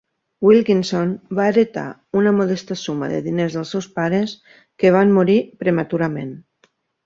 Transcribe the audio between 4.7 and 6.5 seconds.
que van morir prematurament.